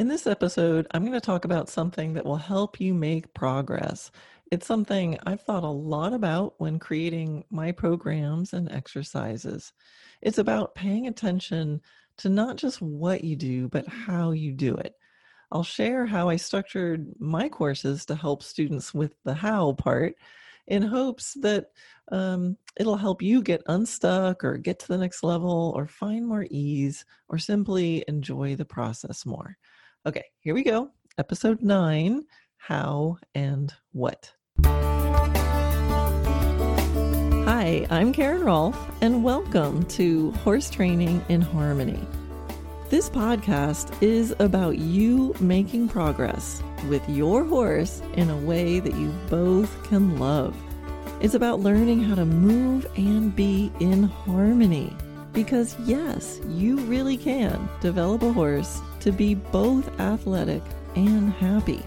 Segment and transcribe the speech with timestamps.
[0.00, 4.10] In this episode, I'm going to talk about something that will help you make progress.
[4.50, 9.74] It's something I've thought a lot about when creating my programs and exercises.
[10.22, 11.82] It's about paying attention
[12.16, 14.94] to not just what you do, but how you do it.
[15.52, 20.14] I'll share how I structured my courses to help students with the how part
[20.66, 21.72] in hopes that
[22.10, 26.46] um, it'll help you get unstuck or get to the next level or find more
[26.48, 29.58] ease or simply enjoy the process more.
[30.06, 30.88] Okay, here we go.
[31.18, 32.24] Episode nine
[32.56, 34.32] How and What.
[37.44, 42.08] Hi, I'm Karen Rohlf, and welcome to Horse Training in Harmony.
[42.88, 49.10] This podcast is about you making progress with your horse in a way that you
[49.28, 50.56] both can love.
[51.20, 54.96] It's about learning how to move and be in harmony.
[55.34, 60.62] Because, yes, you really can develop a horse to be both athletic
[60.96, 61.82] and happy.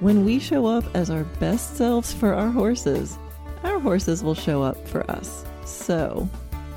[0.00, 3.18] When we show up as our best selves for our horses,
[3.64, 5.44] our horses will show up for us.
[5.64, 6.28] So,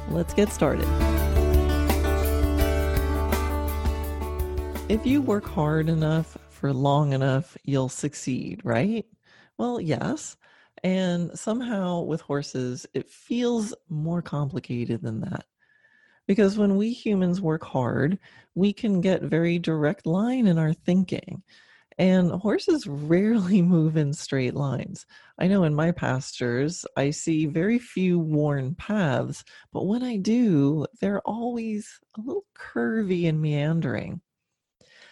[0.10, 0.88] let's get started.
[4.90, 9.06] If you work hard enough for long enough, you'll succeed, right?
[9.58, 10.36] Well, yes.
[10.84, 15.46] And somehow with horses, it feels more complicated than that.
[16.28, 18.18] Because when we humans work hard,
[18.56, 21.44] we can get very direct line in our thinking.
[21.98, 25.06] And horses rarely move in straight lines.
[25.40, 30.86] I know in my pastures, I see very few worn paths, but when I do,
[31.02, 34.22] they're always a little curvy and meandering.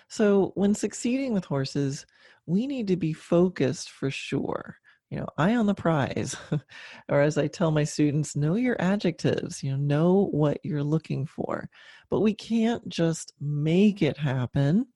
[0.10, 2.06] So, when succeeding with horses,
[2.46, 4.81] we need to be focused for sure
[5.12, 6.36] you know eye on the prize
[7.10, 11.26] or as i tell my students know your adjectives you know know what you're looking
[11.26, 11.70] for.
[12.10, 14.88] But we can't just make it happen.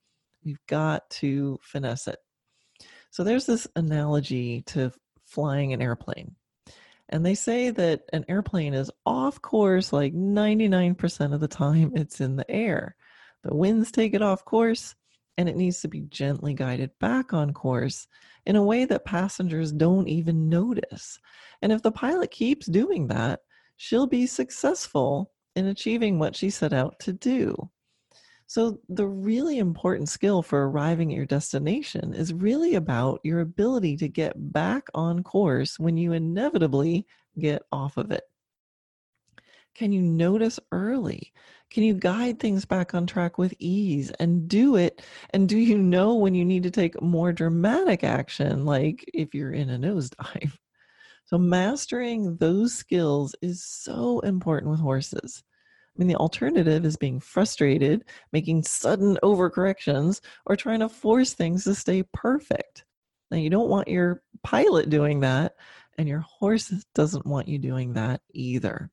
[0.44, 2.18] We've got to finesse it.
[3.10, 4.92] So there's this analogy to
[5.24, 6.36] flying an airplane
[7.08, 12.20] and they say that an airplane is off course like 99% of the time it's
[12.20, 12.96] in the air.
[13.42, 14.94] The winds take it off course
[15.38, 18.06] and it needs to be gently guided back on course
[18.46, 21.18] in a way that passengers don't even notice.
[21.62, 23.40] And if the pilot keeps doing that,
[23.76, 27.70] she'll be successful in achieving what she set out to do.
[28.48, 33.96] So, the really important skill for arriving at your destination is really about your ability
[33.96, 37.06] to get back on course when you inevitably
[37.38, 38.22] get off of it.
[39.74, 41.32] Can you notice early?
[41.76, 45.02] Can you guide things back on track with ease and do it?
[45.34, 49.52] And do you know when you need to take more dramatic action, like if you're
[49.52, 50.56] in a nosedive?
[51.26, 55.42] So, mastering those skills is so important with horses.
[55.94, 61.64] I mean, the alternative is being frustrated, making sudden overcorrections, or trying to force things
[61.64, 62.86] to stay perfect.
[63.30, 65.56] Now, you don't want your pilot doing that,
[65.98, 68.90] and your horse doesn't want you doing that either.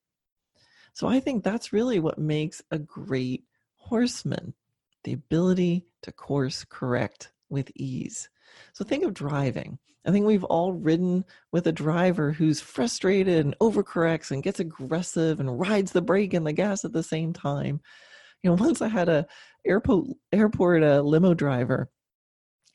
[0.93, 3.43] So I think that's really what makes a great
[3.77, 4.53] horseman
[5.03, 8.29] the ability to course correct with ease.
[8.73, 9.79] So think of driving.
[10.05, 15.39] I think we've all ridden with a driver who's frustrated and overcorrects and gets aggressive
[15.39, 17.81] and rides the brake and the gas at the same time.
[18.41, 19.25] You know, once I had a
[19.65, 21.89] airport airport uh, limo driver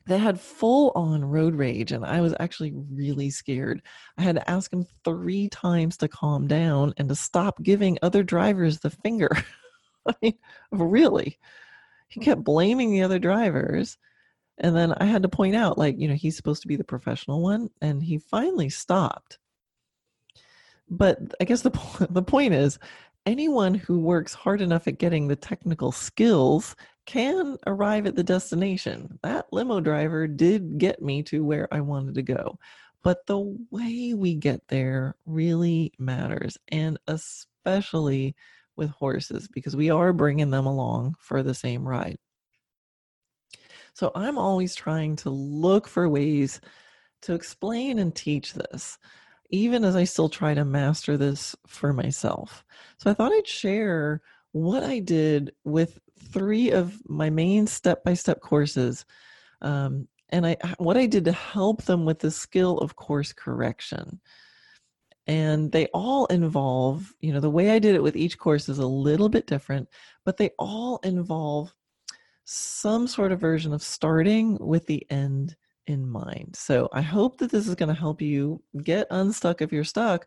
[0.09, 3.83] that had full on road rage and i was actually really scared.
[4.17, 8.23] I had to ask him three times to calm down and to stop giving other
[8.23, 9.31] drivers the finger.
[10.09, 10.39] I mean
[10.73, 11.39] really?
[12.09, 12.25] He mm.
[12.25, 13.99] kept blaming the other drivers
[14.61, 16.85] and then i had to point out like you know he's supposed to be the
[16.85, 19.39] professional one and he finally stopped.
[20.89, 22.79] But i guess the, the point is
[23.27, 26.75] anyone who works hard enough at getting the technical skills
[27.09, 29.19] can arrive at the destination.
[29.23, 32.59] That limo driver did get me to where I wanted to go.
[33.03, 38.37] But the way we get there really matters, and especially
[38.77, 42.19] with horses, because we are bringing them along for the same ride.
[43.95, 46.61] So I'm always trying to look for ways
[47.23, 48.99] to explain and teach this,
[49.49, 52.67] even as I still try to master this for myself.
[52.99, 54.21] So I thought I'd share
[54.53, 55.99] what I did with
[56.33, 59.05] three of my main step by step courses.
[59.63, 64.21] Um, and I, what I did to help them with the skill of course correction.
[65.27, 68.79] And they all involve, you know, the way I did it with each course is
[68.79, 69.89] a little bit different,
[70.25, 71.73] but they all involve
[72.45, 75.55] some sort of version of starting with the end
[75.87, 76.57] in mind.
[76.57, 80.27] So I hope that this is going to help you get unstuck if you're stuck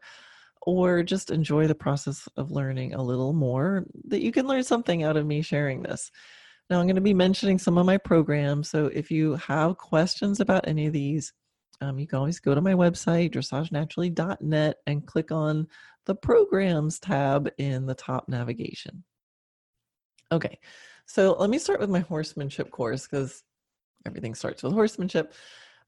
[0.62, 5.04] or just enjoy the process of learning a little more, that you can learn something
[5.04, 6.12] out of me sharing this.
[6.70, 8.70] Now, I'm going to be mentioning some of my programs.
[8.70, 11.34] So if you have questions about any of these,
[11.82, 15.68] um, you can always go to my website, dressagenaturally.net, and click on
[16.06, 19.04] the programs tab in the top navigation.
[20.32, 20.60] Okay,
[21.06, 23.44] so let me start with my horsemanship course because
[24.06, 25.34] everything starts with horsemanship.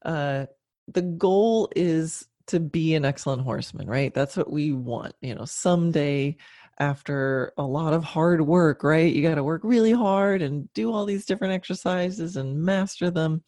[0.04, 0.46] Uh,
[0.88, 4.12] the goal is to be an excellent horseman, right?
[4.12, 5.14] That's what we want.
[5.20, 6.36] You know, someday
[6.78, 9.12] after a lot of hard work, right?
[9.12, 13.42] You got to work really hard and do all these different exercises and master them.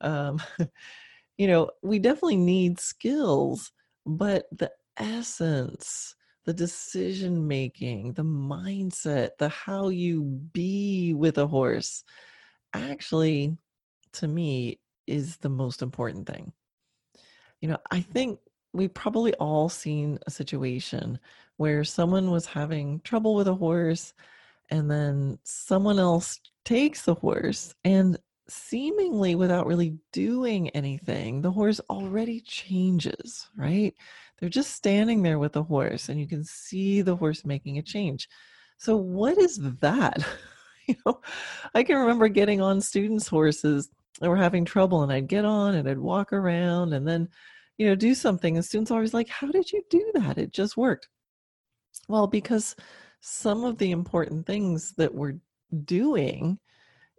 [0.00, 0.40] Um,
[1.38, 3.72] you know, we definitely need skills,
[4.06, 10.22] but the essence, the decision making, the mindset, the how you
[10.52, 12.04] be with a horse
[12.74, 13.56] actually,
[14.12, 16.52] to me, is the most important thing.
[17.60, 18.38] You know, I think
[18.72, 21.18] we've probably all seen a situation
[21.56, 24.14] where someone was having trouble with a horse
[24.70, 28.18] and then someone else takes the horse and
[28.48, 33.94] seemingly without really doing anything the horse already changes right?
[34.38, 37.82] They're just standing there with the horse and you can see the horse making a
[37.82, 38.28] change.
[38.78, 40.24] So what is that?
[40.88, 41.20] You know
[41.72, 43.90] i can remember getting on students horses
[44.22, 47.28] were having trouble and i'd get on and i'd walk around and then
[47.80, 50.36] you know do something and students are always like how did you do that?
[50.36, 51.08] It just worked.
[52.08, 52.76] Well because
[53.22, 55.38] some of the important things that we're
[55.86, 56.58] doing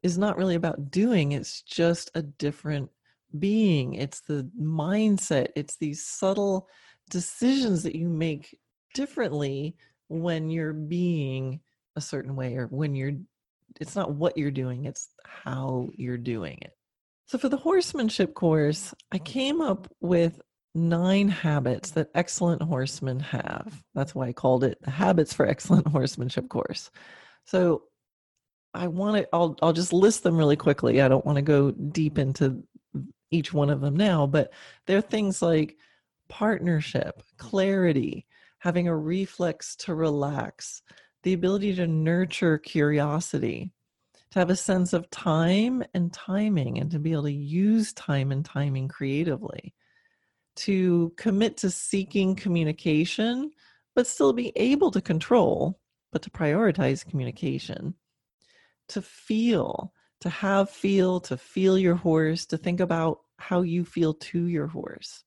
[0.04, 2.92] is not really about doing it's just a different
[3.40, 3.96] being.
[3.96, 6.68] It's the mindset it's these subtle
[7.10, 8.56] decisions that you make
[8.94, 9.76] differently
[10.10, 11.60] when you're being
[11.96, 13.14] a certain way or when you're
[13.80, 16.74] it's not what you're doing it's how you're doing it
[17.32, 19.26] so for the horsemanship course i mm.
[19.26, 20.42] came up with
[20.74, 23.84] nine habits that excellent horsemen have.
[23.94, 26.92] That's why I called it the Habits for Excellent Horsemanship course.
[27.46, 27.84] So
[28.74, 31.02] I want to I'll I'll just list them really quickly.
[31.02, 32.22] I don't want to go deep mm.
[32.22, 32.64] into
[33.32, 34.52] each one of them now, but
[34.88, 35.78] they're things like
[36.30, 38.26] partnership, clarity,
[38.60, 40.82] having a reflex to relax,
[41.24, 43.72] the ability to nurture curiosity,
[44.32, 48.32] to have a sense of time and timing and to be able to use time
[48.32, 49.74] and timing creatively.
[50.58, 53.52] To commit to seeking communication,
[53.96, 55.80] but still be able to control,
[56.12, 57.94] but to prioritize communication,
[58.90, 64.14] to feel, to have feel, to feel your horse, to think about how you feel
[64.14, 65.24] to your horse,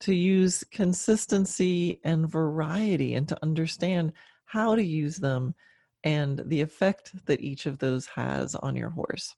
[0.00, 4.12] to use consistency and variety, and to understand
[4.44, 5.54] how to use them
[6.04, 9.34] and the effect that each of those has on your horse.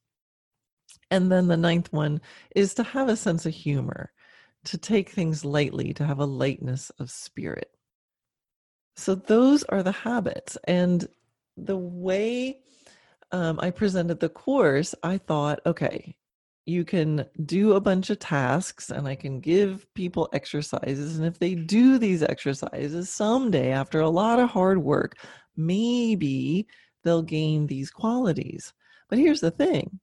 [1.11, 2.21] And then the ninth one
[2.55, 4.13] is to have a sense of humor
[4.65, 7.71] to take things lightly, to have a lightness of spirit.
[8.97, 10.57] So, those are the habits.
[10.65, 11.07] And
[11.57, 12.61] the way
[13.33, 16.17] um, I presented the course, I thought, okay,
[16.67, 21.19] you can do a bunch of tasks and I can give people exercises.
[21.19, 25.19] And if they do these exercises someday, after a lot of hard work,
[25.57, 26.67] maybe
[27.03, 28.73] they'll gain these qualities.
[29.09, 30.01] But here's the thing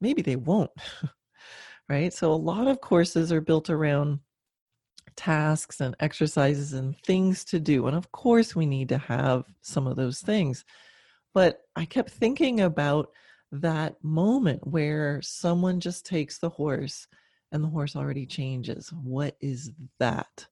[0.00, 0.70] maybe they won't.
[1.88, 2.12] right?
[2.12, 4.20] So a lot of courses are built around
[5.16, 7.86] tasks and exercises and things to do.
[7.86, 10.64] And of course, we need to have some of those things.
[11.34, 13.10] But I kept thinking about
[13.52, 17.06] that moment where someone just takes the horse
[17.52, 18.92] and the horse already changes.
[18.92, 20.46] What is that?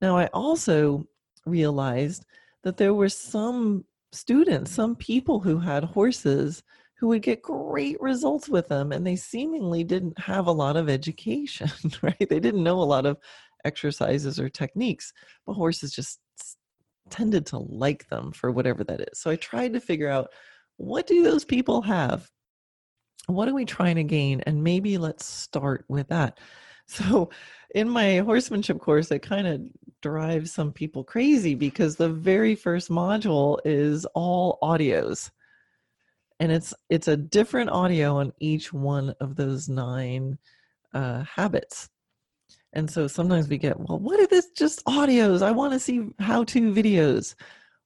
[0.00, 1.06] Now, I also
[1.46, 2.24] realized
[2.62, 6.62] that there were some students, some people who had horses
[6.98, 10.88] who would get great results with them and they seemingly didn't have a lot of
[10.88, 11.70] education
[12.02, 13.18] right they didn't know a lot of
[13.64, 15.12] exercises or techniques
[15.46, 16.18] but horses just
[17.10, 20.28] tended to like them for whatever that is so i tried to figure out
[20.78, 22.30] what do those people have?
[23.26, 24.40] What are we trying to gain?
[24.46, 26.38] And maybe let's start with that.
[26.90, 27.28] So
[27.74, 29.60] in my horsemanship course it kind of
[30.00, 35.30] drives some people crazy because the very first module is all audios.
[36.40, 40.38] And it's it's a different audio on each one of those nine
[40.94, 41.90] uh, habits.
[42.72, 45.42] And so sometimes we get well what are this just audios?
[45.42, 47.34] I want to see how to videos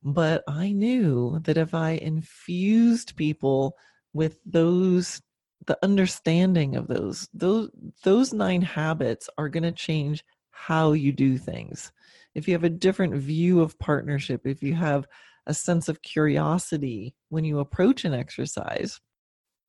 [0.03, 3.77] but i knew that if i infused people
[4.13, 5.21] with those
[5.67, 7.71] the understanding of those those
[8.03, 11.93] those nine habits are going to change how you do things
[12.35, 15.07] if you have a different view of partnership if you have
[15.47, 19.01] a sense of curiosity when you approach an exercise,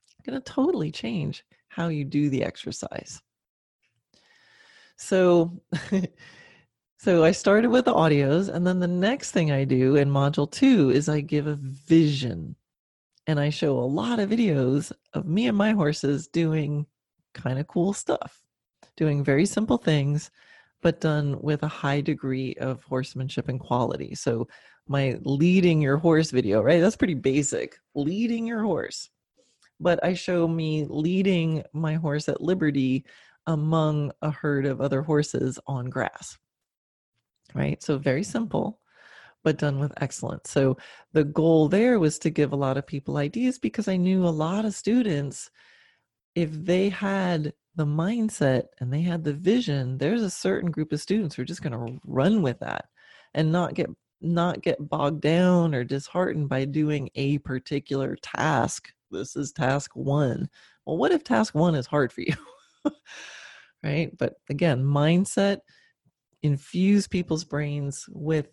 [0.05, 3.21] it's going to totally change how you do the exercise.
[4.97, 5.59] So,
[7.03, 10.49] so I started with the audios, and then the next thing I do in module
[10.49, 12.55] two is I give a vision.
[13.27, 16.85] and I show a lot of videos of me and my horses doing
[17.33, 18.43] kind of cool stuff,
[18.97, 20.31] doing very simple things,
[20.81, 24.15] but done with a high degree of horsemanship and quality.
[24.15, 24.47] So,
[24.87, 26.81] my leading your horse video, right?
[26.81, 27.77] That's pretty basic.
[27.95, 29.09] Leading your horse.
[29.79, 33.05] But I show me leading my horse at liberty
[33.47, 36.37] among a herd of other horses on grass,
[37.55, 37.81] right?
[37.81, 38.79] So, very simple
[39.43, 40.49] but done with excellence.
[40.49, 40.77] So
[41.11, 44.29] the goal there was to give a lot of people ideas because I knew a
[44.29, 45.51] lot of students,
[46.35, 51.01] if they had the mindset and they had the vision, there's a certain group of
[51.01, 52.85] students who are just going to run with that
[53.33, 53.89] and not get
[54.21, 58.89] not get bogged down or disheartened by doing a particular task.
[59.11, 60.49] This is task 1.
[60.85, 62.33] Well, what if task 1 is hard for you?
[63.83, 64.17] right?
[64.17, 65.57] But again, mindset
[66.43, 68.47] infuse people's brains with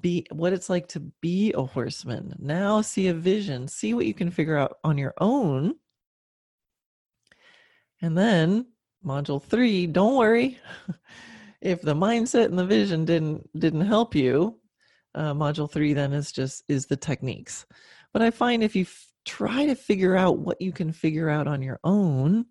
[0.00, 2.34] be what it's like to be a horseman.
[2.38, 5.74] Now see a vision, see what you can figure out on your own.
[8.00, 8.66] And then
[9.04, 10.58] module 3, don't worry.
[11.60, 14.60] if the mindset and the vision didn't didn't help you,
[15.16, 17.66] uh, module 3 then is just is the techniques.
[18.12, 21.48] But I find if you f- try to figure out what you can figure out
[21.48, 22.46] on your own,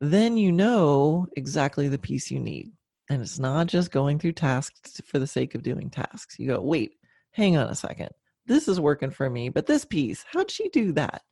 [0.00, 2.72] then you know exactly the piece you need.
[3.08, 6.38] And it's not just going through tasks for the sake of doing tasks.
[6.38, 6.94] You go, wait,
[7.30, 8.10] hang on a second.
[8.46, 11.22] This is working for me, but this piece, how'd she do that?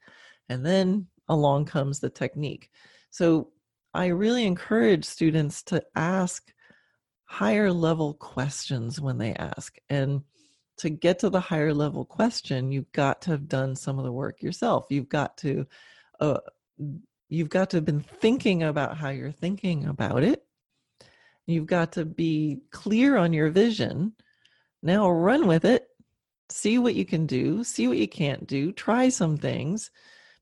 [0.48, 2.70] And then along comes the technique.
[3.10, 3.50] So
[3.92, 6.52] I really encourage students to ask
[7.24, 9.76] higher level questions when they ask.
[9.88, 10.22] And
[10.78, 14.12] to get to the higher level question, you've got to have done some of the
[14.12, 14.86] work yourself.
[14.90, 15.66] You've got to,
[16.20, 16.40] uh,
[17.28, 20.43] you've got to have been thinking about how you're thinking about it
[21.46, 24.14] You've got to be clear on your vision.
[24.82, 25.86] Now run with it.
[26.50, 29.90] See what you can do, see what you can't do, try some things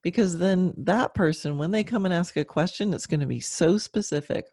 [0.03, 3.41] because then that person when they come and ask a question it's going to be
[3.41, 4.47] so specific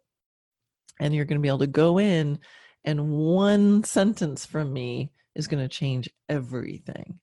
[1.00, 2.40] and you're going to be able to go in
[2.86, 7.20] and one sentence from me is going to change everything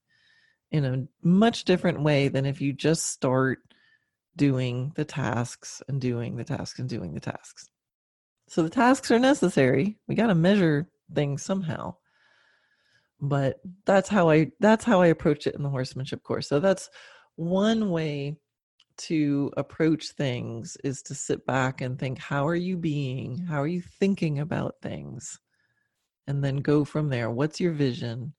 [0.73, 3.61] in a much different way than if you just start
[4.37, 7.69] doing the tasks and doing the tasks and doing the tasks
[8.49, 9.99] so the tasks are necessary.
[10.07, 11.97] We got to measure things somehow.
[13.21, 16.49] But that's how I that's how I approach it in the horsemanship course.
[16.49, 16.91] So that's
[17.37, 18.37] one way
[18.99, 23.39] to approach things is to sit back and think how are you being?
[23.39, 25.39] How are you thinking about things?
[26.27, 27.31] And then go from there.
[27.31, 28.35] What's your vision?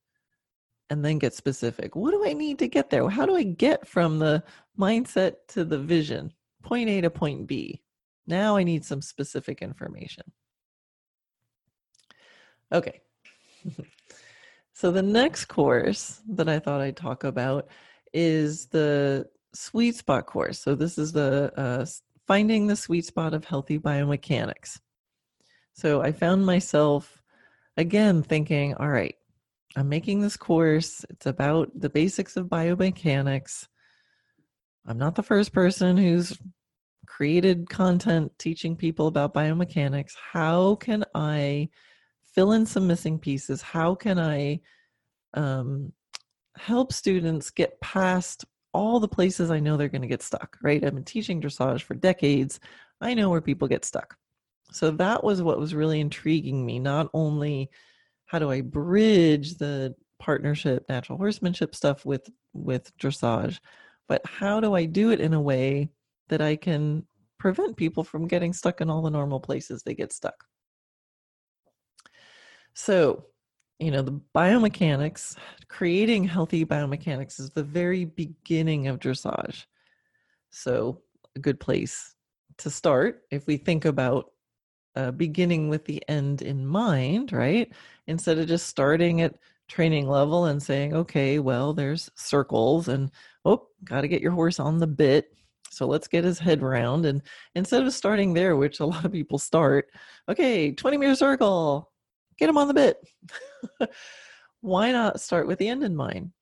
[0.90, 1.94] And then get specific.
[1.96, 3.08] What do I need to get there?
[3.08, 4.42] How do I get from the
[4.78, 6.32] mindset to the vision?
[6.62, 7.82] Point A to point B.
[8.28, 10.24] Now I need some specific information.
[12.70, 13.00] Okay.
[14.74, 17.68] so the next course that I thought I'd talk about
[18.12, 20.58] is the sweet spot course.
[20.58, 21.86] So this is the uh,
[22.26, 24.78] finding the sweet spot of healthy biomechanics.
[25.72, 27.22] So I found myself
[27.78, 29.14] again thinking, all right,
[29.74, 31.02] I'm making this course.
[31.08, 33.68] It's about the basics of biomechanics.
[34.86, 36.38] I'm not the first person who's
[37.18, 40.12] created content teaching people about biomechanics.
[40.32, 41.68] How can I
[42.32, 43.60] fill in some missing pieces?
[43.60, 44.60] How can I
[45.34, 45.92] um,
[46.56, 50.84] help students get past all the places I know they're going to get stuck, right?
[50.84, 52.60] I've been teaching dressage for decades.
[53.00, 54.16] I know where people get stuck.
[54.70, 56.78] So that was what was really intriguing me.
[56.78, 57.68] Not only
[58.26, 63.58] how do I bridge the partnership natural horsemanship stuff with with dressage,
[64.06, 65.90] but how do I do it in a way
[66.28, 67.04] that I can
[67.38, 70.44] prevent people from getting stuck in all the normal places they get stuck.
[72.74, 73.24] So,
[73.78, 75.36] you know, the biomechanics,
[75.68, 79.64] creating healthy biomechanics is the very beginning of dressage.
[80.50, 81.02] So,
[81.36, 82.14] a good place
[82.58, 84.32] to start if we think about
[84.96, 87.72] uh, beginning with the end in mind, right?
[88.08, 89.36] Instead of just starting at
[89.68, 93.10] training level and saying, okay, well, there's circles and,
[93.44, 95.32] oh, got to get your horse on the bit
[95.70, 97.06] so let's get his head round.
[97.06, 97.22] And
[97.54, 99.86] instead of starting there, which a lot of people start,
[100.28, 101.90] okay, 20 meter circle,
[102.38, 102.96] get him on the bit.
[104.60, 106.32] Why not start with the end in mind?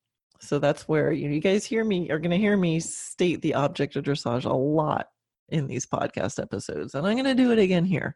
[0.41, 3.43] So that's where you, know, you guys hear me, are going to hear me state
[3.43, 5.09] the object of dressage a lot
[5.49, 6.95] in these podcast episodes.
[6.95, 8.15] And I'm going to do it again here.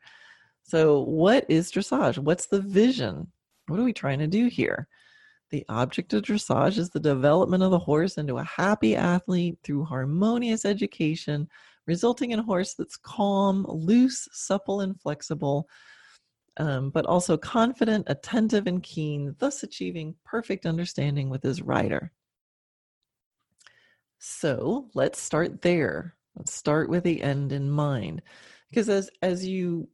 [0.63, 2.19] So, what is dressage?
[2.19, 3.27] What's the vision?
[3.67, 4.89] What are we trying to do here?
[5.51, 9.85] The object of dressage is the development of the horse into a happy athlete through
[9.85, 11.49] harmonious education,
[11.87, 15.69] resulting in a horse that's calm, loose, supple, and flexible,
[16.59, 22.13] um, but also confident, attentive, and keen, thus achieving perfect understanding with his rider.
[24.19, 26.15] So let's start there.
[26.37, 28.23] Let's start with the end in mind.
[28.69, 29.89] Because as as you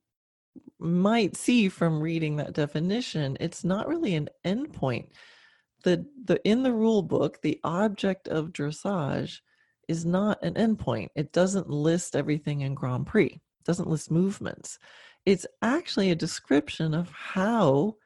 [0.79, 5.09] might see from reading that definition, it's not really an endpoint.
[5.87, 9.38] The the in the rule book, the object of dressage
[9.87, 11.11] is not an endpoint.
[11.14, 13.26] It doesn't list everything in Grand Prix.
[13.26, 14.81] It doesn't list movements.
[15.26, 17.99] It's actually a description of how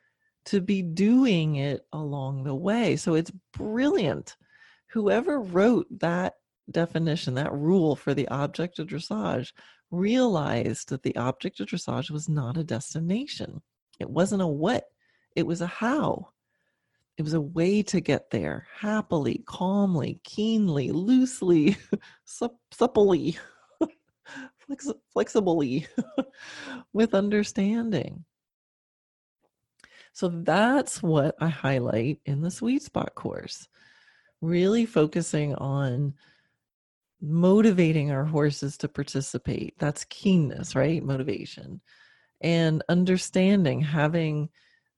[0.44, 2.96] to be doing it along the way.
[2.96, 4.36] So it's brilliant.
[4.88, 6.34] Whoever wrote that
[6.70, 9.54] definition, that rule for the object of dressage,
[9.90, 13.62] realized that the object of dressage was not a destination.
[13.98, 14.84] It wasn't a what,
[15.34, 16.28] it was a how.
[17.20, 21.76] It was a way to get there happily, calmly, keenly, loosely,
[22.24, 23.36] supplely,
[24.66, 25.86] flex- flexibly,
[26.94, 28.24] with understanding.
[30.14, 33.68] So that's what I highlight in the sweet spot course.
[34.40, 36.14] Really focusing on
[37.20, 39.74] motivating our horses to participate.
[39.78, 41.04] That's keenness, right?
[41.04, 41.82] Motivation.
[42.40, 44.48] And understanding, having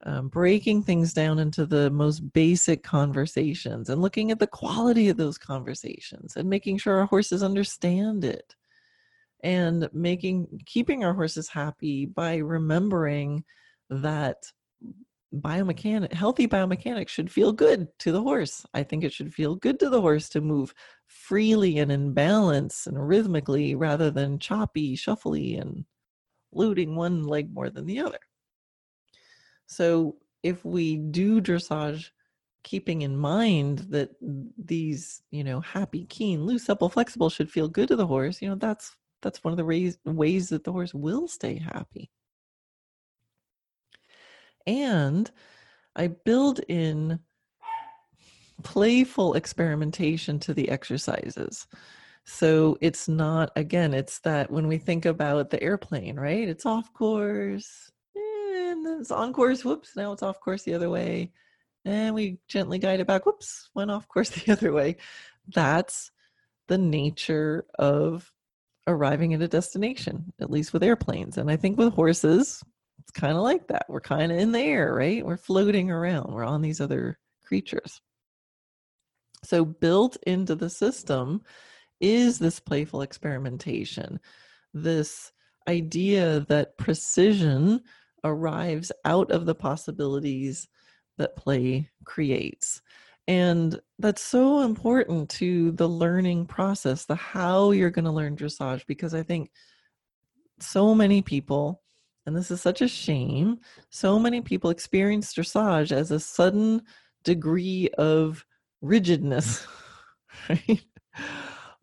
[0.05, 5.17] um, breaking things down into the most basic conversations and looking at the quality of
[5.17, 8.55] those conversations and making sure our horses understand it.
[9.45, 13.45] And making keeping our horses happy by remembering
[13.91, 14.37] that
[15.35, 18.65] biomechanic healthy biomechanics should feel good to the horse.
[18.75, 20.73] I think it should feel good to the horse to move
[21.07, 25.85] freely and in balance and rhythmically rather than choppy shuffly and
[26.53, 28.19] looting one leg more than the other
[29.67, 32.11] so if we do dressage
[32.65, 34.11] keeping in mind that
[34.57, 38.49] these you know happy keen loose supple flexible should feel good to the horse you
[38.49, 42.11] know that's that's one of the ways ways that the horse will stay happy
[44.67, 45.31] and
[45.97, 47.19] I build in
[48.63, 51.67] playful experimentation to the exercises.
[52.25, 56.49] So it's not, again, it's that when we think about the airplane, right?
[56.49, 57.92] It's off course
[58.53, 59.65] and it's on course.
[59.65, 61.33] Whoops, now it's off course the other way.
[61.85, 63.27] And we gently guide it back.
[63.27, 64.97] Whoops, went off course the other way.
[65.49, 66.11] That's
[66.69, 68.31] the nature of
[68.87, 71.39] arriving at a destination, at least with airplanes.
[71.39, 72.63] And I think with horses,
[73.01, 73.87] it's kind of like that.
[73.89, 75.25] We're kind of in the air, right?
[75.25, 76.33] We're floating around.
[76.33, 78.01] We're on these other creatures.
[79.45, 81.43] So, built into the system
[82.01, 84.21] is this playful experimentation,
[84.73, 85.33] this
[85.69, 87.83] idea that precision
[88.25, 90.69] arrives out of the possibilities
[91.19, 92.83] that play creates.
[93.29, 98.87] And that's so important to the learning process, the how you're going to learn dressage,
[98.87, 99.51] because I think
[100.59, 101.83] so many people
[102.27, 103.59] and this is such a shame,
[103.91, 106.83] so many people experience dressage as a sudden
[107.25, 108.45] degree of
[108.81, 109.67] rigidness.
[110.49, 110.83] Right?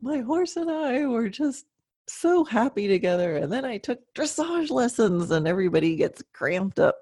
[0.02, 1.68] My horse and I were just
[2.14, 3.38] so happy together.
[3.38, 6.98] And then I took dressage lessons, and everybody gets cramped up.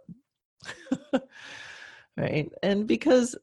[2.17, 2.50] right?
[2.63, 3.36] And because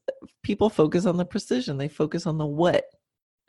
[0.43, 2.85] people focus on the precision, they focus on the what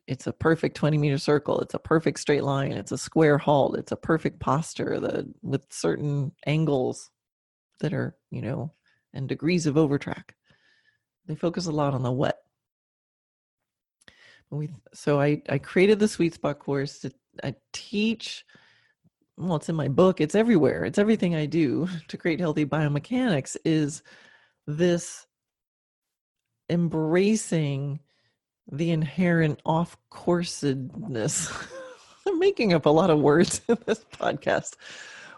[0.06, 3.76] it's a perfect 20 meter circle it's a perfect straight line it's a square halt
[3.76, 7.10] it's a perfect posture that with certain angles
[7.80, 8.72] that are you know
[9.14, 10.30] and degrees of overtrack
[11.26, 12.38] they focus a lot on the what
[14.50, 17.10] we so i i created the sweet spot course to
[17.42, 18.44] I teach
[19.36, 23.54] well it's in my book it's everywhere it's everything i do to create healthy biomechanics
[23.66, 24.02] is
[24.66, 25.26] this
[26.70, 28.00] embracing
[28.70, 31.52] the inherent off coursedness.
[32.26, 34.74] I'm making up a lot of words in this podcast.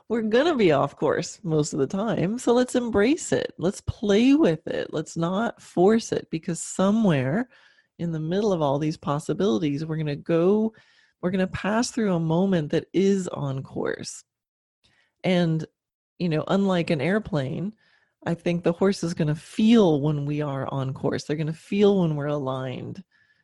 [0.09, 2.39] We're going to be off course most of the time.
[2.39, 3.53] So let's embrace it.
[3.59, 4.93] Let's play with it.
[4.93, 7.51] Let's not force it because somewhere
[7.99, 10.73] in the middle of all these possibilities, we're going to go,
[11.21, 14.25] we're going to pass through a moment that is on course.
[15.25, 15.65] And,
[16.19, 17.73] you know, unlike an airplane,
[18.27, 21.25] I think the horse is going to feel when we are on course.
[21.25, 23.03] They're going to feel when we're aligned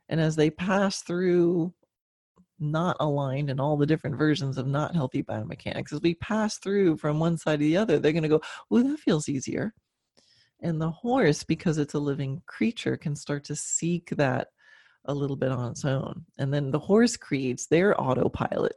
[0.09, 1.73] and as they pass through
[2.61, 6.97] not aligned and all the different versions of not healthy biomechanics, as we pass through
[6.97, 9.75] from one side to the other, they're going to go, oh, that feels easier.
[10.61, 14.49] And the horse, because it's a living creature, can start to seek that
[15.07, 16.25] a little bit on its own.
[16.39, 18.75] And then the horse creates their autopilot.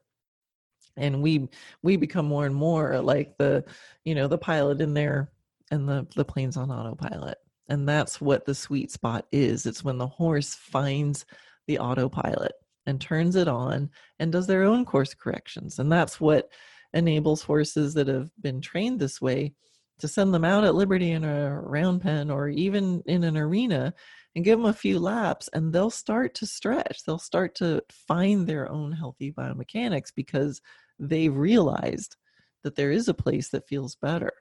[0.96, 1.50] And we
[1.84, 3.64] we become more and more like the,
[4.04, 5.32] you know, the pilot in there
[5.70, 7.38] and the the plane's on autopilot.
[7.70, 9.66] And that's what the sweet spot is.
[9.66, 11.26] It's when the horse finds
[11.68, 12.54] the autopilot
[12.86, 15.78] and turns it on and does their own course corrections.
[15.78, 16.50] And that's what
[16.94, 19.54] enables horses that have been trained this way
[20.00, 23.94] to send them out at liberty in a round pen or even in an arena
[24.38, 27.02] and give them a few laps and they'll start to stretch.
[27.04, 30.62] They'll start to find their own healthy biomechanics because
[31.00, 32.16] they've realized
[32.64, 34.32] that there is a place that feels better.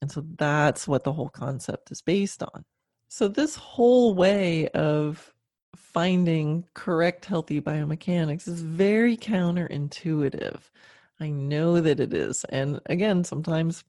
[0.00, 2.64] And so that's what the whole concept is based on.
[3.08, 5.34] So this whole way of
[5.76, 10.60] finding correct healthy biomechanics is very counterintuitive.
[11.20, 13.84] I know that it is and again sometimes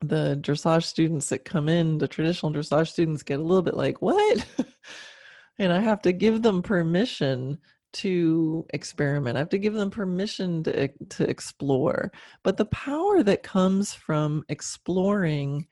[0.00, 4.02] the dressage students that come in, the traditional dressage students get a little bit like,
[4.02, 4.46] what?
[5.58, 7.58] and I have to give them permission
[7.94, 9.36] to experiment.
[9.36, 12.12] I have to give them permission to, to explore.
[12.42, 15.66] But the power that comes from exploring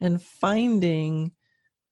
[0.00, 1.32] and finding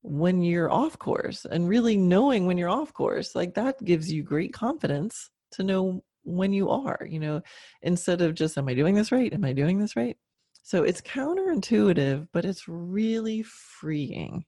[0.02, 4.22] when you're off course and really knowing when you're off course, like that gives you
[4.22, 7.42] great confidence to know when you are, you know,
[7.82, 9.32] instead of just, am I doing this right?
[9.32, 10.16] Am I doing this right?
[10.66, 14.44] So it's counterintuitive, but it's really freeing.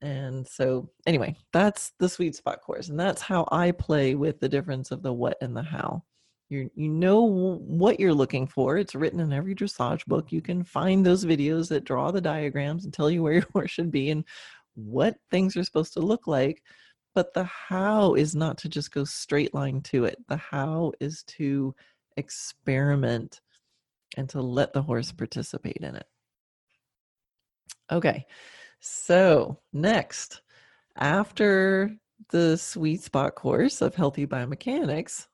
[0.00, 2.88] And so, anyway, that's the sweet spot course.
[2.88, 6.04] And that's how I play with the difference of the what and the how.
[6.48, 8.78] You, you know what you're looking for.
[8.78, 10.32] It's written in every dressage book.
[10.32, 13.72] You can find those videos that draw the diagrams and tell you where your horse
[13.72, 14.24] should be and
[14.74, 16.62] what things are supposed to look like.
[17.14, 20.16] But the how is not to just go straight line to it.
[20.28, 21.74] The how is to
[22.16, 23.42] experiment
[24.16, 26.06] and to let the horse participate in it.
[27.90, 28.26] Okay,
[28.80, 30.42] so next,
[30.96, 31.90] after
[32.30, 35.26] the sweet spot course of healthy biomechanics,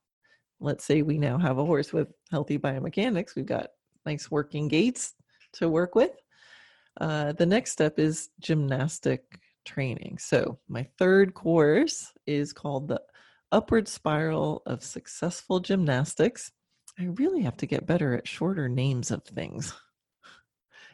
[0.60, 3.68] let's say we now have a horse with healthy biomechanics, we've got
[4.04, 5.14] nice working gaits
[5.54, 6.12] to work with.
[7.00, 10.18] Uh, the next step is gymnastic training.
[10.18, 13.00] So, my third course is called the
[13.50, 16.52] Upward Spiral of Successful Gymnastics.
[16.98, 19.74] I really have to get better at shorter names of things.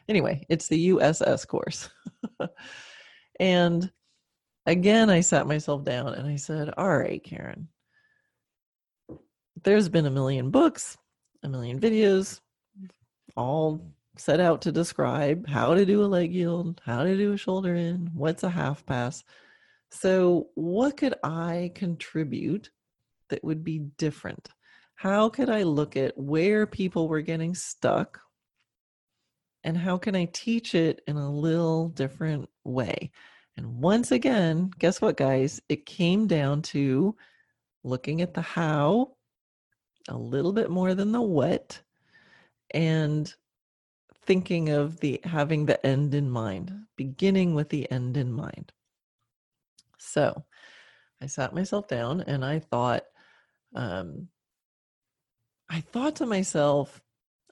[0.07, 1.87] Anyway, it's the USS course.
[3.39, 3.91] and
[4.65, 7.67] again, I sat myself down and I said, All right, Karen,
[9.63, 10.97] there's been a million books,
[11.43, 12.39] a million videos,
[13.37, 17.37] all set out to describe how to do a leg yield, how to do a
[17.37, 19.23] shoulder in, what's a half pass.
[19.91, 22.69] So, what could I contribute
[23.29, 24.49] that would be different?
[24.99, 28.19] How could I look at where people were getting stuck
[29.63, 33.09] and how can I teach it in a little different way?
[33.55, 35.61] And once again, guess what, guys?
[35.69, 37.15] It came down to
[37.85, 39.15] looking at the how
[40.09, 41.81] a little bit more than the what
[42.71, 43.33] and
[44.25, 48.73] thinking of the having the end in mind, beginning with the end in mind.
[49.97, 50.43] So
[51.21, 53.03] I sat myself down and I thought,
[53.73, 54.27] um,
[55.69, 57.01] I thought to myself,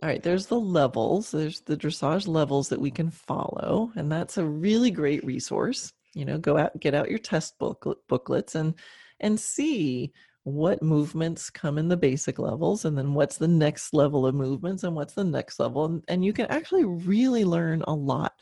[0.02, 4.38] all right, there's the levels, there's the dressage levels that we can follow, and that's
[4.38, 5.94] a really great resource.
[6.14, 8.74] You know, go out, get out your test booklet, booklets, and
[9.20, 10.12] and see
[10.44, 14.84] what movements come in the basic levels, and then what's the next level of movements,
[14.84, 18.34] and what's the next level, and, and you can actually really learn a lot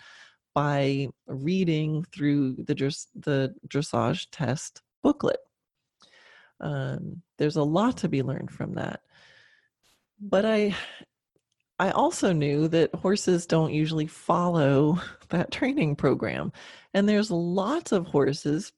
[0.54, 5.40] by reading through the dress, the dressage test booklet.
[6.62, 9.02] Um, there's a lot to be learned from that
[10.30, 10.76] but I
[11.78, 16.52] I also knew that horses don't usually follow that training program.
[16.94, 18.72] And there's lots of horses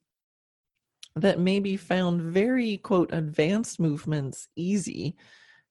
[1.16, 5.16] that maybe found very quote advanced movements easy.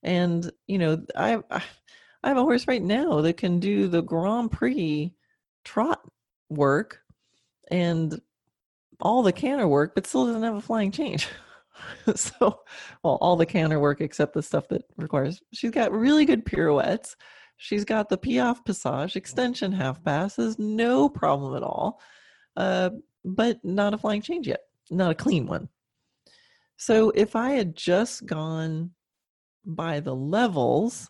[0.03, 4.51] And you know, I I have a horse right now that can do the Grand
[4.51, 5.13] Prix
[5.63, 6.01] trot
[6.49, 7.01] work
[7.69, 8.19] and
[8.99, 11.27] all the canter work, but still doesn't have a flying change.
[12.15, 12.61] so,
[13.03, 15.41] well, all the canter work except the stuff that requires.
[15.53, 17.15] She's got really good pirouettes.
[17.57, 21.99] She's got the piaffe passage, extension half passes, no problem at all.
[22.55, 22.91] Uh,
[23.25, 25.69] but not a flying change yet, not a clean one.
[26.77, 28.91] So, if I had just gone
[29.65, 31.09] by the levels,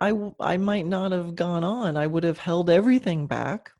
[0.00, 1.96] I I might not have gone on.
[1.96, 3.72] I would have held everything back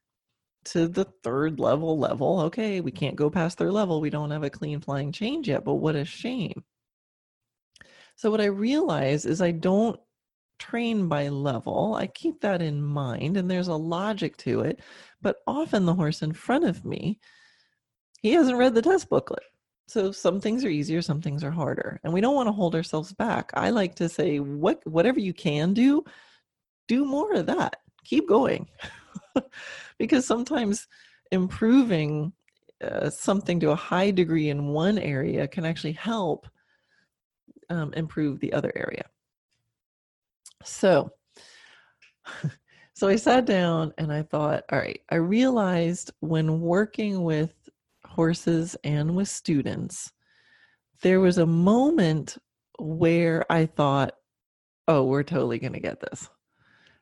[0.66, 2.40] to the third level level.
[2.42, 4.00] Okay, we can't go past third level.
[4.00, 6.64] We don't have a clean flying change yet, but what a shame.
[8.16, 9.98] So what I realize is I don't
[10.58, 11.94] train by level.
[11.94, 14.80] I keep that in mind and there's a logic to it,
[15.22, 17.18] but often the horse in front of me,
[18.20, 19.42] he hasn't read the test booklet.
[19.88, 21.98] So some things are easier, some things are harder.
[22.04, 23.50] And we don't want to hold ourselves back.
[23.54, 26.04] I like to say what whatever you can do,
[26.86, 27.76] do more of that.
[28.04, 28.68] Keep going.
[29.98, 30.86] because sometimes
[31.30, 32.32] improving
[32.82, 36.46] uh, something to a high degree in one area can actually help
[37.68, 39.04] um, improve the other area.
[40.64, 41.10] So,
[42.94, 47.54] so I sat down and I thought, all right, I realized when working with
[48.04, 50.12] horses and with students,
[51.02, 52.36] there was a moment
[52.78, 54.14] where I thought,
[54.88, 56.28] oh, we're totally going to get this.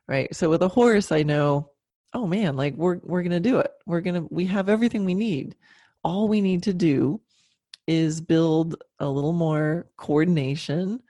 [0.07, 0.33] Right.
[0.35, 1.71] So with a horse, I know,
[2.13, 3.71] oh man, like we're we're to do it.
[3.85, 5.55] We're to we have everything we need.
[6.03, 7.21] All we need to do
[7.87, 11.01] is build a little more coordination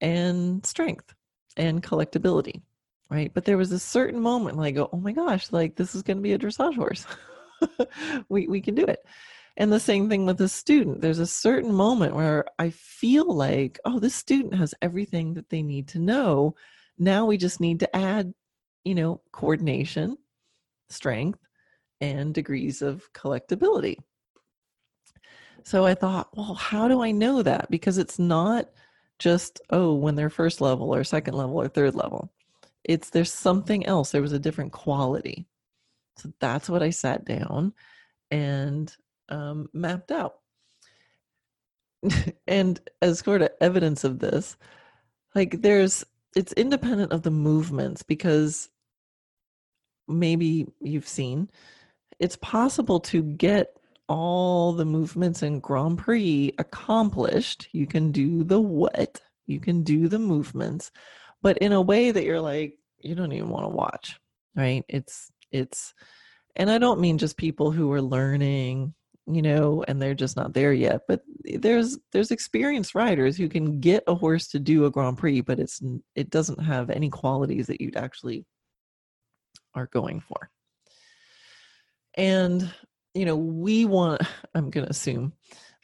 [0.00, 1.14] and strength
[1.56, 2.62] and collectability.
[3.08, 3.32] Right?
[3.32, 6.32] But there was a certain moment like, oh my gosh, like this is to be
[6.32, 7.06] a dressage horse.
[8.28, 9.04] we we can do it.
[9.56, 11.00] And the same thing with a student.
[11.00, 15.62] There's a certain moment where I feel like, oh, this student has everything that they
[15.62, 16.56] need to know.
[16.98, 18.34] Now we just need to add,
[18.84, 20.18] you know, coordination,
[20.88, 21.40] strength,
[22.00, 23.96] and degrees of collectability.
[25.64, 27.70] So I thought, well, how do I know that?
[27.70, 28.68] Because it's not
[29.18, 32.32] just, oh, when they're first level or second level or third level.
[32.84, 34.12] It's there's something else.
[34.12, 35.46] There was a different quality.
[36.18, 37.72] So that's what I sat down
[38.30, 38.94] and
[39.28, 40.36] um, mapped out.
[42.46, 44.56] and as sort of evidence of this,
[45.34, 46.04] like there's,
[46.36, 48.68] it's independent of the movements because
[50.08, 51.48] maybe you've seen
[52.18, 53.76] it's possible to get
[54.08, 57.68] all the movements in Grand Prix accomplished.
[57.72, 60.90] You can do the what, you can do the movements,
[61.42, 64.18] but in a way that you're like, you don't even want to watch,
[64.54, 64.84] right?
[64.88, 65.92] It's, it's,
[66.54, 68.94] and I don't mean just people who are learning
[69.28, 73.80] you know and they're just not there yet but there's there's experienced riders who can
[73.80, 75.82] get a horse to do a grand prix but it's
[76.14, 78.44] it doesn't have any qualities that you'd actually
[79.76, 80.50] are going for
[82.14, 82.72] and
[83.14, 84.20] you know we want
[84.54, 85.32] i'm going to assume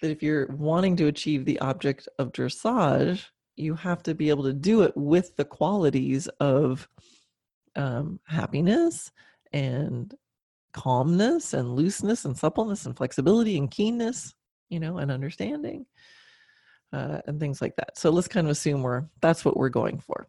[0.00, 3.26] that if you're wanting to achieve the object of dressage
[3.57, 6.88] you have to be able to do it with the qualities of
[7.76, 9.11] um, happiness
[9.52, 10.14] and
[10.72, 14.35] calmness and looseness and suppleness and flexibility and keenness,
[14.70, 15.87] you know, and understanding
[16.92, 17.98] uh, and things like that.
[17.98, 20.28] So let's kind of assume we're that's what we're going for.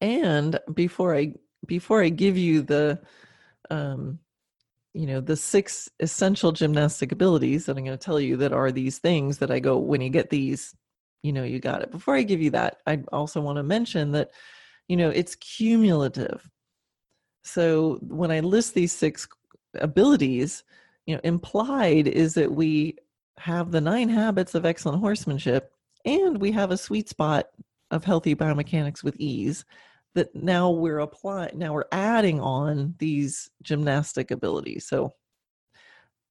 [0.00, 1.34] And before I
[1.66, 3.00] before I give you the
[3.70, 4.18] um,
[4.94, 8.72] you know the six essential gymnastic abilities that I'm going to tell you that are
[8.72, 10.74] these things that I go when you get these,
[11.22, 11.90] you know, you got it.
[11.90, 14.30] Before I give you that, I also want to mention that
[14.88, 16.48] you know it's cumulative
[17.46, 19.28] so when I list these six
[19.76, 20.64] abilities,
[21.06, 22.96] you know, implied is that we
[23.38, 25.70] have the nine habits of excellent horsemanship
[26.04, 27.46] and we have a sweet spot
[27.92, 29.64] of healthy biomechanics with ease
[30.16, 34.86] that now we're applying now we're adding on these gymnastic abilities.
[34.88, 35.14] So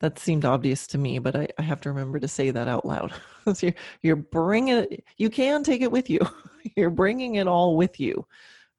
[0.02, 2.86] that seemed obvious to me but i, I have to remember to say that out
[2.86, 3.13] loud.
[3.54, 6.19] So you're, you're bringing it you can take it with you.
[6.76, 8.26] You're bringing it all with you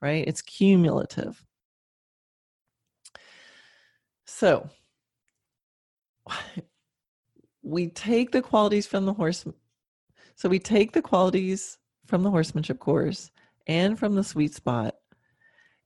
[0.01, 0.25] right?
[0.27, 1.43] It's cumulative.
[4.27, 4.69] So
[7.63, 9.45] we take the qualities from the horse.
[10.35, 13.31] So we take the qualities from the horsemanship course
[13.67, 14.96] and from the sweet spot,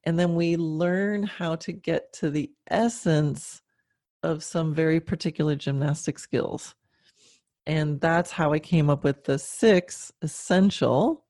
[0.04, 3.62] and then we learn how to get to the essence
[4.22, 6.74] of some very particular gymnastic skills.
[7.66, 11.24] And that's how I came up with the six essential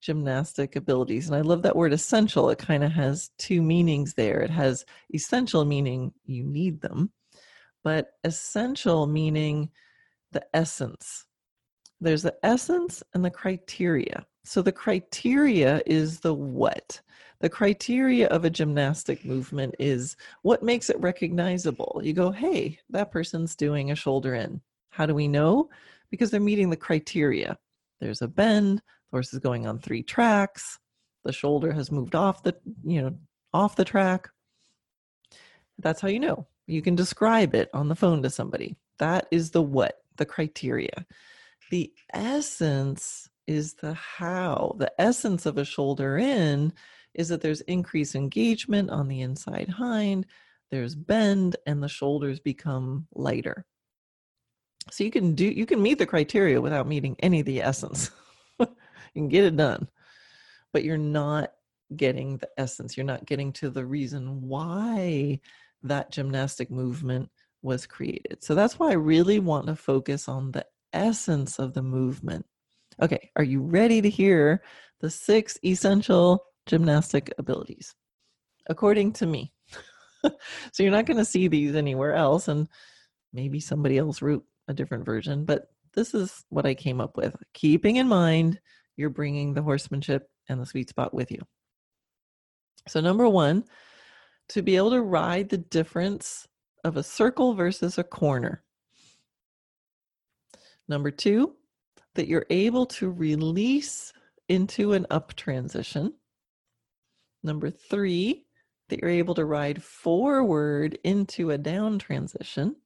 [0.00, 1.26] gymnastic abilities.
[1.26, 2.50] And I love that word essential.
[2.50, 4.40] It kind of has two meanings there.
[4.40, 7.10] It has essential meaning you need them,
[7.82, 9.70] but essential meaning
[10.32, 11.26] the essence.
[12.00, 14.26] There's the essence and the criteria.
[14.46, 17.00] So the criteria is the what.
[17.40, 22.00] The criteria of a gymnastic movement is what makes it recognizable.
[22.02, 24.60] You go, hey, that person's doing a shoulder in.
[24.88, 25.68] How do we know?
[26.10, 27.58] Because they're meeting the criteria.
[28.00, 30.78] There's a bend, the horse is going on three tracks.
[31.24, 33.16] The shoulder has moved off the, you know,
[33.52, 34.28] off the track.
[35.80, 36.46] That's how you know.
[36.68, 38.76] You can describe it on the phone to somebody.
[39.00, 41.04] That is the what, the criteria.
[41.70, 44.74] The essence is the how.
[44.78, 46.72] The essence of a shoulder in
[47.14, 50.26] is that there's increased engagement on the inside hind,
[50.70, 53.64] there's bend, and the shoulders become lighter.
[54.90, 58.10] So you can do you can meet the criteria without meeting any of the essence.
[58.60, 58.66] you
[59.14, 59.88] can get it done
[60.76, 61.52] but you're not
[61.96, 65.40] getting the essence you're not getting to the reason why
[65.82, 67.30] that gymnastic movement
[67.62, 71.82] was created so that's why i really want to focus on the essence of the
[71.82, 72.44] movement
[73.02, 74.62] okay are you ready to hear
[75.00, 77.94] the six essential gymnastic abilities
[78.68, 79.52] according to me
[80.72, 82.68] so you're not going to see these anywhere else and
[83.32, 87.36] maybe somebody else wrote a different version but this is what i came up with
[87.52, 88.58] keeping in mind
[88.96, 91.40] you're bringing the horsemanship and the sweet spot with you.
[92.88, 93.64] So, number one,
[94.48, 96.46] to be able to ride the difference
[96.84, 98.62] of a circle versus a corner.
[100.88, 101.56] Number two,
[102.16, 104.12] that you're able to release
[104.48, 106.12] into an up transition.
[107.42, 108.46] Number three,
[108.88, 112.76] that you're able to ride forward into a down transition.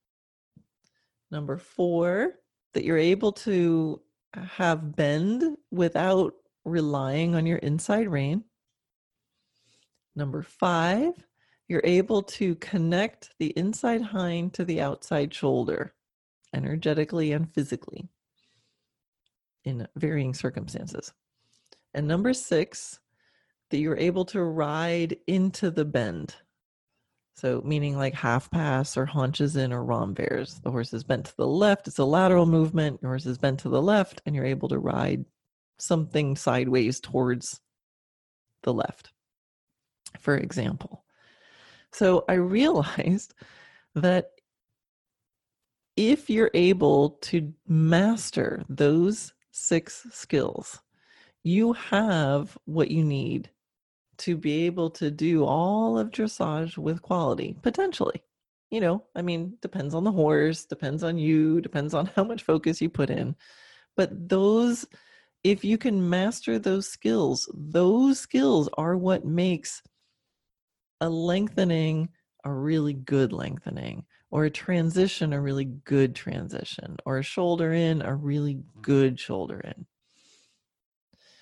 [1.31, 2.35] Number four,
[2.75, 4.01] that you're able to
[4.35, 8.45] have bend without relying on your inside rein.
[10.17, 11.13] Number five,
[11.69, 15.95] you're able to connect the inside hind to the outside shoulder
[16.53, 18.09] energetically and physically
[19.65, 21.13] in varying circumstances.
[21.95, 23.01] And number six,
[23.71, 26.35] that you're able to ride into the bend.
[27.35, 30.61] So, meaning like half pass or haunches in or renvers.
[30.63, 33.01] The horse is bent to the left, it's a lateral movement.
[33.01, 35.25] Your horse is bent to the left, and you're able to ride
[35.79, 37.61] something sideways towards
[38.63, 39.11] the left,
[40.19, 41.05] for example.
[41.93, 43.33] So, I realized
[43.95, 44.33] that
[45.97, 50.81] if you're able to master those six skills,
[51.43, 53.51] you have what you need
[54.19, 58.23] to be able to do all of dressage with quality, potentially.
[58.71, 62.43] You know, I mean, depends on the horse, depends on you, depends on how much
[62.43, 63.35] focus you put in.
[63.97, 64.87] But those,
[65.43, 69.83] if you can master those skills, those skills are what makes
[71.01, 72.11] a lengthening
[72.45, 78.03] a really good lengthening, or a transition a really good transition, or a shoulder in
[78.03, 78.81] a really mm-hmm.
[78.81, 79.87] good shoulder in.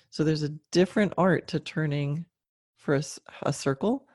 [0.09, 2.25] So there's a different art to turning
[2.77, 3.03] for a,
[3.43, 4.07] a, circle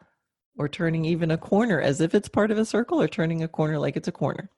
[0.59, 3.49] or turning even a corner as if it's part of a circle or turning a
[3.49, 4.51] corner like it's a corner.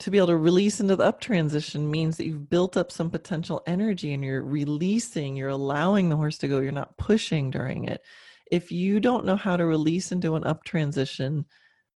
[0.00, 3.10] To be able to release into the up transition means that you've built up some
[3.10, 7.84] potential energy and you're releasing, you're allowing the horse to go, you're not pushing during
[7.84, 8.02] it.
[8.50, 11.44] If you don't know how to release into an up transition,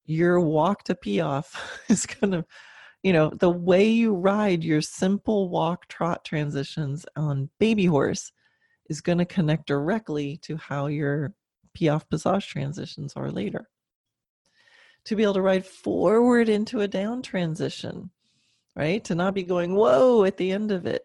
[0.04, 2.44] your walk to piaffe is going to
[3.02, 8.32] you know the way you ride your simple walk trot transitions on baby horse
[8.88, 11.32] is going to connect directly to how your
[11.74, 13.68] piaffe passage transitions are later.
[15.06, 18.10] To be able to ride forward into a down transition
[18.74, 19.04] right?
[19.04, 21.04] To not be going whoa at the end of it.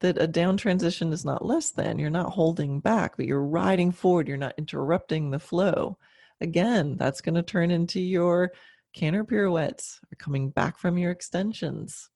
[0.00, 3.92] That a down transition is not less than you're not holding back but you're riding
[3.92, 5.96] forward you're not interrupting the flow
[6.42, 8.52] again that's going to turn into your
[8.92, 12.10] canter pirouettes are coming back from your extensions.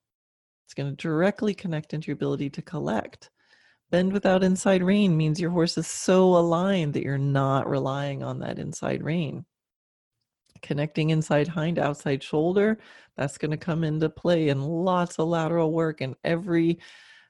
[0.66, 3.30] It's going to directly connect into your ability to collect.
[3.90, 8.40] Bend without inside rein means your horse is so aligned that you're not relying on
[8.40, 9.44] that inside rein.
[10.60, 12.78] Connecting inside hind, outside shoulder,
[13.16, 16.80] that's going to come into play in lots of lateral work and every,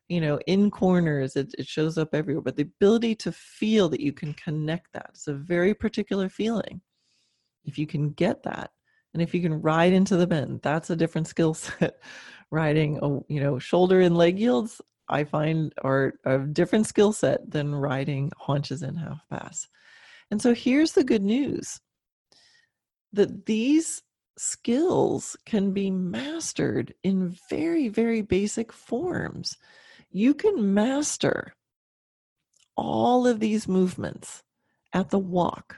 [0.09, 2.43] you know, in corners, it, it shows up everywhere.
[2.43, 6.81] But the ability to feel that you can connect that it's a very particular feeling.
[7.65, 8.71] If you can get that,
[9.15, 12.01] and if you can ride into the bend, that's a different skill set.
[12.51, 17.51] Riding, a, you know, shoulder and leg yields, I find are a different skill set
[17.51, 19.67] than riding haunches and half pass.
[20.31, 21.81] And so here's the good news
[23.13, 24.03] that these
[24.37, 29.57] skills can be mastered in very, very basic forms.
[30.17, 31.53] You can master
[32.75, 34.43] all of these movements
[34.95, 35.77] at the walk,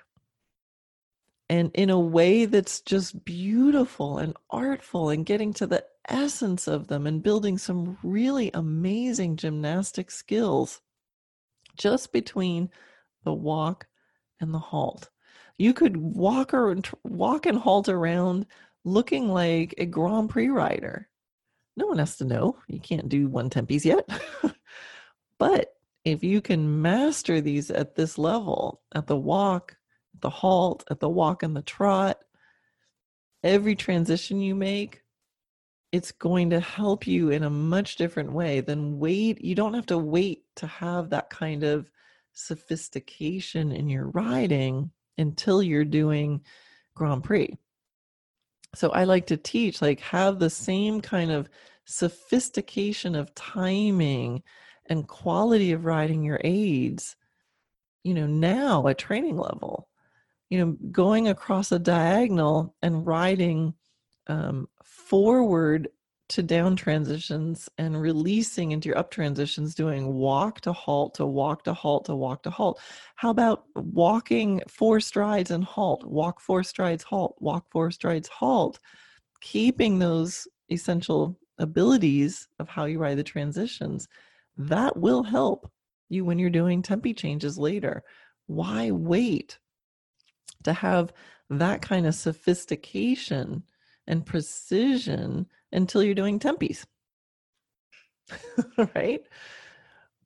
[1.49, 6.87] and in a way that's just beautiful and artful and getting to the essence of
[6.87, 10.83] them and building some really amazing gymnastic skills
[11.77, 12.71] just between
[13.25, 13.89] the walk
[14.41, 15.11] and the halt.
[15.57, 18.47] You could walk or walk and halt around
[18.85, 21.09] looking like a Grand Prix rider.
[21.79, 22.57] No one has to know.
[22.67, 24.09] You can't do one tempies yet.
[25.39, 29.77] but if you can master these at this level, at the walk,
[30.19, 32.19] the halt, at the walk and the trot,
[33.45, 35.03] every transition you make,
[35.93, 39.41] it's going to help you in a much different way than wait.
[39.41, 41.89] You don't have to wait to have that kind of
[42.33, 46.41] sophistication in your riding until you're doing
[46.97, 47.57] Grand Prix.
[48.75, 51.49] So I like to teach, like, have the same kind of
[51.85, 54.43] sophistication of timing
[54.87, 57.17] and quality of riding your aids,
[58.05, 59.89] you know, now at training level.
[60.51, 63.75] You know, going across a diagonal and riding
[64.29, 65.89] um, forward
[66.29, 71.65] to down transitions and releasing into your up transitions, doing walk to halt to walk
[71.65, 72.79] to halt to walk to halt.
[73.17, 78.79] How about walking four strides and halt, walk four strides, halt, walk four strides, halt,
[79.41, 84.07] keeping those essential abilities of how you ride the transitions?
[84.59, 85.71] That will help
[86.11, 88.03] you when you're doing tempi changes later.
[88.47, 89.59] Why wait
[90.65, 91.13] to have
[91.49, 93.63] that kind of sophistication
[94.07, 96.85] and precision until you're doing tempies.
[98.95, 99.23] right?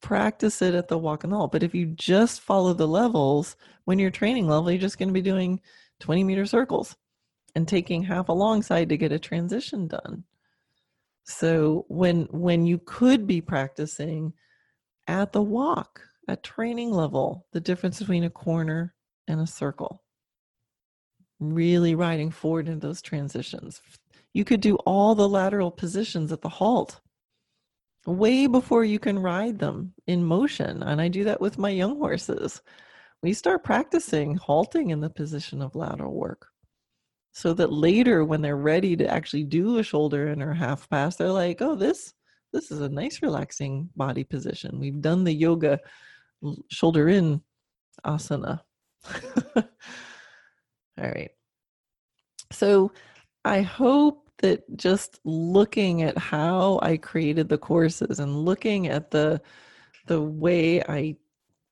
[0.01, 1.49] Practice it at the walk and all.
[1.49, 5.15] But if you just follow the levels, when you're training level, you're just going to
[5.15, 5.61] be doing
[6.01, 6.97] 20 meter circles
[7.55, 10.25] and taking half alongside to get a transition done.
[11.25, 14.33] So when when you could be practicing
[15.07, 18.95] at the walk at training level, the difference between a corner
[19.29, 20.03] and a circle.
[21.39, 23.83] Really riding forward in those transitions.
[24.33, 27.01] You could do all the lateral positions at the halt
[28.07, 30.83] way before you can ride them in motion.
[30.83, 32.61] And I do that with my young horses.
[33.23, 36.49] We start practicing halting in the position of lateral work
[37.33, 41.17] so that later when they're ready to actually do a shoulder in or half pass,
[41.17, 42.13] they're like, oh, this
[42.53, 44.79] this is a nice relaxing body position.
[44.79, 45.81] We've done the yoga
[46.69, 47.41] shoulder in
[48.05, 48.61] asana.
[49.57, 49.65] All
[50.99, 51.31] right.
[52.51, 52.93] So
[53.45, 59.41] I hope that just looking at how I created the courses and looking at the
[60.07, 61.17] the way I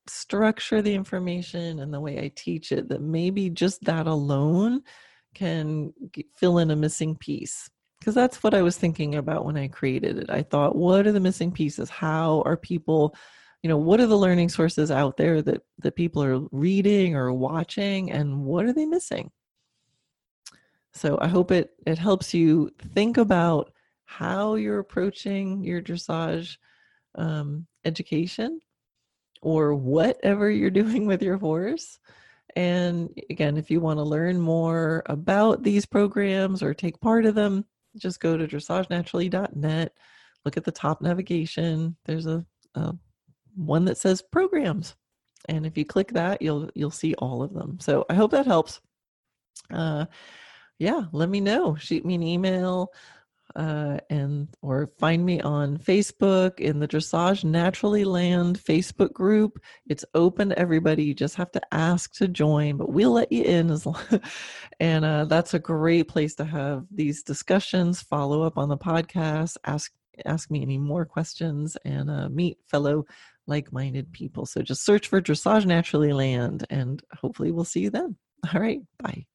[0.07, 4.83] structure the information and the way I teach it that maybe just that alone
[5.35, 5.93] can
[6.37, 7.69] fill in a missing piece
[7.99, 10.31] because that's what I was thinking about when I created it.
[10.31, 11.91] I thought what are the missing pieces?
[11.91, 13.15] How are people
[13.63, 17.33] you know what are the learning sources out there that that people are reading or
[17.33, 19.31] watching and what are they missing
[20.93, 23.73] so i hope it it helps you think about
[24.11, 26.57] how you're approaching your dressage
[27.15, 28.61] um, education
[29.41, 31.99] or whatever you're doing with your horse.
[32.57, 37.37] And again if you want to learn more about these programs or take part of
[37.37, 37.65] them
[37.97, 39.93] just go to dressagenaturally.net
[40.45, 41.97] look at the top navigation.
[42.07, 42.95] There's a, a
[43.55, 44.97] one that says programs
[45.49, 47.79] and if you click that you'll you'll see all of them.
[47.81, 48.81] So i hope that helps.
[49.73, 50.07] Uh
[50.81, 52.93] yeah let me know shoot me an email
[53.57, 59.61] uh, and or find me on Facebook in the Dressage Naturally Land Facebook group.
[59.89, 61.05] It's open to everybody.
[61.05, 64.03] You just have to ask to join, but we'll let you in as long.
[64.79, 68.03] and uh, that's a great place to have these discussions.
[68.03, 69.57] Follow up on the podcast.
[69.65, 69.93] Ask
[70.27, 73.05] ask me any more questions and uh, meet fellow
[73.47, 74.45] like minded people.
[74.45, 78.17] So just search for Dressage Naturally Land and hopefully we'll see you then.
[78.53, 78.81] All right.
[79.03, 79.30] Bye.